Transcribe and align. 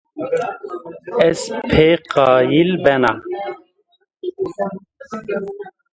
Ez 1.27 1.39
pê 1.69 1.87
qayîl 2.13 2.71
bena 2.83 3.13